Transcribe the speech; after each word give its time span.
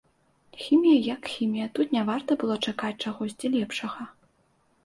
Хімія 0.67 1.01
як 1.07 1.21
хімія, 1.33 1.67
тут 1.79 1.93
не 1.97 2.03
варта 2.09 2.39
было 2.45 2.57
б 2.61 2.71
чакаць 2.71 2.99
чагосьці 3.07 3.53
лепшага. 3.59 4.09